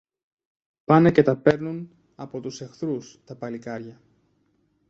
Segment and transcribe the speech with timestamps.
[0.83, 4.01] πάνε και τα παίρνουν από τους εχθρούς τα παλικάρια